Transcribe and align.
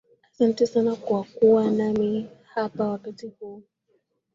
Asante 0.33 0.67
sana 0.67 0.95
kwa 0.95 1.23
kuwa 1.23 1.71
nami 1.71 2.29
hapa 2.43 2.87
wakati 2.87 3.27
hu 3.39 3.63